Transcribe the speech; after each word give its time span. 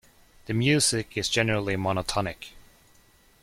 The 0.47 0.55
music 0.55 1.15
is 1.15 1.29
generally 1.29 1.75
monotonic. 1.75 2.53